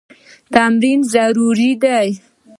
[0.53, 2.09] تمرین ضروري دی.